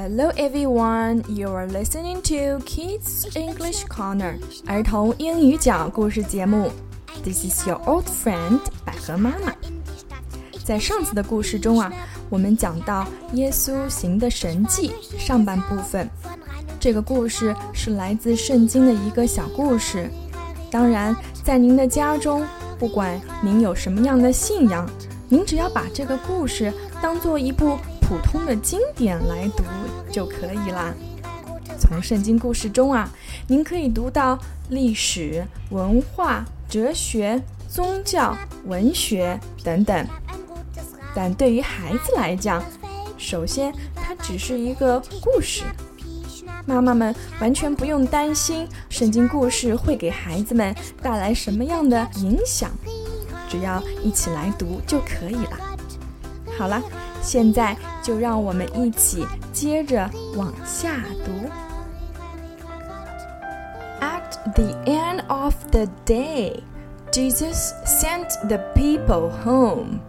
[0.00, 6.70] Hello everyone, you are listening to Kids English Corner 儿童英语讲故事节目。
[7.24, 9.52] This is your old friend 百合妈妈。
[10.64, 11.92] 在上次的故事中啊，
[12.30, 16.08] 我们讲到耶稣行的神迹上半部分。
[16.78, 20.08] 这个故事是来自圣经的一个小故事。
[20.70, 22.46] 当然，在您的家中，
[22.78, 24.88] 不管您有什么样的信仰，
[25.28, 27.76] 您只要把这个故事当做一部
[28.08, 29.62] 普通的经典来读
[30.10, 30.94] 就可以啦。
[31.78, 33.06] 从圣经故事中啊，
[33.46, 34.38] 您可以读到
[34.70, 38.34] 历史、文化、哲学、宗教、
[38.64, 40.06] 文学等等。
[41.14, 42.64] 但对于孩子来讲，
[43.18, 45.64] 首先它只是一个故事。
[46.64, 52.70] 妈妈们完全不用担心圣经故事会给孩子们带来什么样的影响，
[53.50, 55.58] 只要一起来读就可以了。
[56.58, 56.82] 好了，
[57.21, 61.31] 现在就让我们一起接着往下读。
[63.99, 66.61] At the end of the day,
[67.11, 69.99] Jesus sent the people home.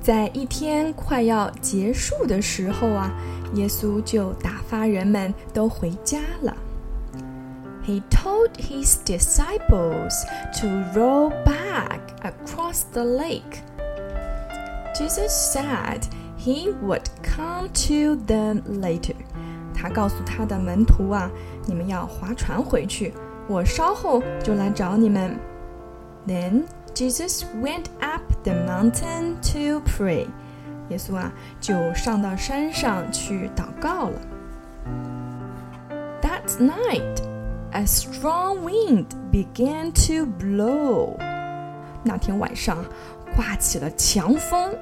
[0.00, 3.12] 在一天快要结束的时候啊。
[3.54, 6.56] 耶稣就打发人们都回家了。
[7.84, 10.24] He told his disciples
[10.60, 13.62] to row back across the lake.
[14.94, 16.02] Jesus said
[16.46, 19.14] he would come to them later.
[19.74, 21.30] 他告诉他的门徒啊，
[21.66, 23.12] 你们要划船回去，
[23.48, 25.36] 我稍后就来找你们。
[26.26, 30.26] Then Jesus went up the mountain to pray.
[30.88, 34.20] 耶稣啊，就上到山上去祷告了。
[36.20, 37.22] That night,
[37.72, 41.16] a strong wind began to blow.
[42.04, 42.84] 那天晚上，
[43.34, 44.72] 刮起了强风。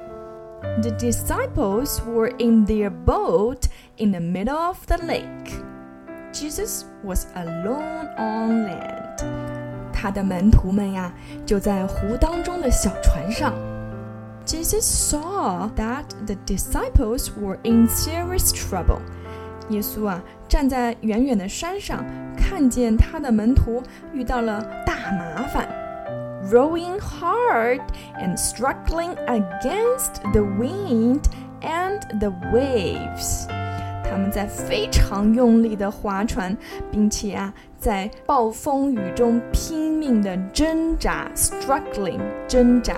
[0.81, 3.67] The disciples were in their boat
[3.97, 5.53] in the middle of the lake.
[6.31, 9.23] Jesus was alone on land.
[9.91, 11.13] 他的门徒们呀，
[11.45, 13.53] 就在湖当中的小船上。
[14.45, 18.99] Jesus saw that the disciples were in serious trouble.
[19.69, 22.03] 耶稣啊，站在远远的山上，
[22.35, 23.83] 看见他的门徒
[24.13, 25.67] 遇到了大麻烦
[26.51, 27.81] ，rowing hard
[28.19, 31.23] and struggling against the wind
[31.61, 33.47] and the waves。
[34.03, 36.57] 他们在非常用力的划船，
[36.91, 42.95] 并且啊，在暴风雨中拼命的挣扎，struggling 挣扎。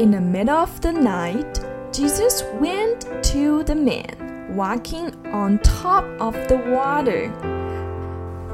[0.00, 1.60] in the middle of the night,
[1.92, 7.30] Jesus went to the man walking on top of the water.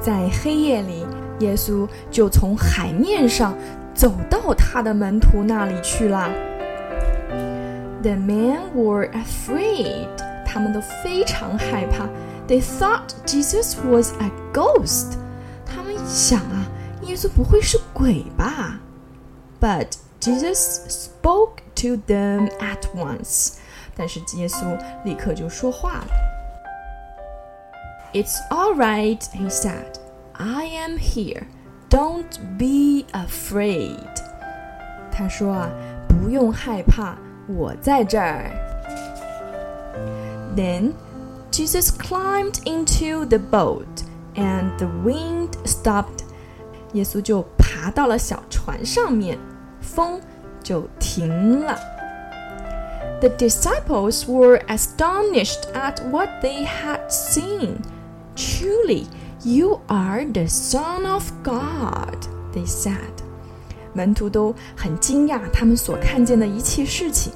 [0.01, 1.07] 在黑夜里，
[1.41, 3.55] 耶稣就从海面上
[3.95, 6.29] 走到他的门徒那里去了。
[8.03, 10.09] The men were afraid.
[10.45, 12.09] 他们都非常害怕。
[12.47, 15.17] They thought Jesus was a ghost.
[15.67, 16.67] 他们想啊，
[17.03, 18.79] 耶稣不会是鬼吧？
[19.61, 19.89] But
[20.21, 23.55] Jesus spoke to them at once.
[23.97, 26.09] 但是耶稣立刻就说话了。
[28.13, 29.99] It's all right, he said.
[30.41, 31.47] I am here.
[31.89, 33.99] Don't be afraid.
[35.11, 35.71] 他说啊，
[36.09, 37.17] 不用害怕，
[37.49, 38.51] 我在这儿。
[40.55, 40.93] Then
[41.51, 44.05] Jesus climbed into the boat,
[44.35, 46.25] and the wind stopped.
[46.93, 49.39] 耶稣就爬到了小船上面。
[49.81, 50.21] 风
[50.63, 51.79] 就停了。
[53.21, 57.79] The disciples were astonished at what they had seen.
[58.35, 59.07] Truly,
[59.45, 63.23] you are the Son of God, they said.
[63.93, 67.33] 门徒都很惊讶他们所看见的一切事情。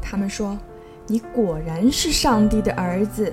[0.00, 3.32] 他们说：“你果然是上帝的儿子。”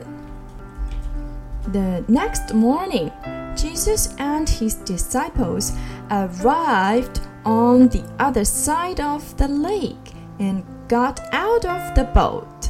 [1.72, 3.11] The next morning,
[3.56, 5.72] Jesus and his disciples
[6.09, 12.69] arrived on the other side of the lake and got out of the boat.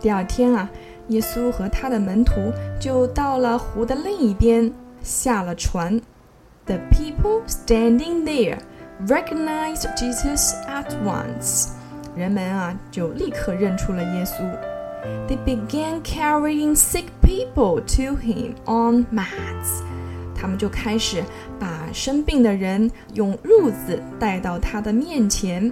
[0.00, 0.68] 第二天啊，
[1.09, 4.71] 耶稣和他的门徒就到了湖的另一边，
[5.01, 5.99] 下了船。
[6.65, 8.59] The people standing there
[9.07, 11.69] recognized Jesus at once.
[12.15, 14.43] 人们啊，就立刻认出了耶稣。
[15.27, 19.83] They began carrying sick people to him on mats.
[20.35, 21.23] 他们就开始
[21.59, 25.71] 把生病的人用褥子带到他的面前。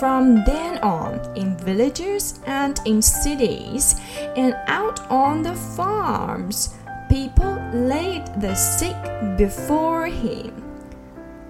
[0.00, 3.94] From then on, in villages and in cities,
[4.36, 6.74] and out on the farms,
[7.08, 8.96] people laid the sick
[9.38, 10.52] before him.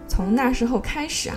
[0.07, 1.37] 从那时候开始啊，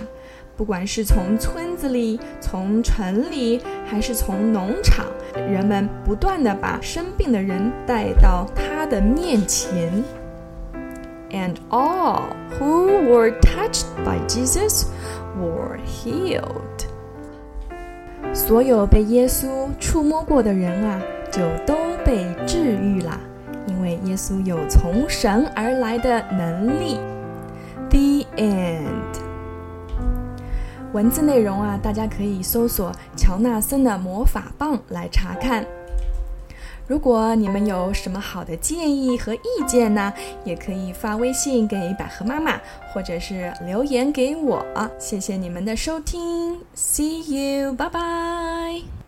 [0.56, 10.04] 不管是从村子里、从城里，还是从农场，人们不断的把生病的人带到他的面前。
[11.30, 14.86] And all who were touched by Jesus
[15.38, 16.71] were healed.
[18.33, 20.99] 所有被耶稣触摸过的人啊，
[21.31, 23.19] 就都被治愈了，
[23.67, 26.97] 因为耶稣有从神而来的能力。
[27.89, 28.83] The end。
[30.93, 35.65] 文字内容啊，大家可以搜索乔纳森的魔法棒来查看。
[36.85, 40.13] 如果你们有什么好的建议和意见呢，
[40.43, 42.59] 也可以发微信给百合妈妈，
[42.93, 44.65] 或者是留言给我。
[44.99, 49.02] 谢谢你们的收听，See you，拜拜。